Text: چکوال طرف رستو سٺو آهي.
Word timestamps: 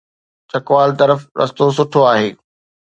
چکوال 0.49 0.89
طرف 0.99 1.19
رستو 1.39 1.65
سٺو 1.77 2.01
آهي. 2.11 2.29